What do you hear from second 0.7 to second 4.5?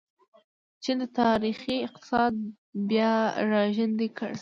چین د تاریخي اقتصاد بیا راژوندی کړ.